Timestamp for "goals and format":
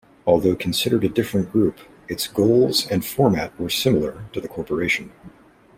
2.25-3.53